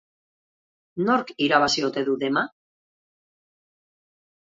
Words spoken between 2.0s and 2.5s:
du dema?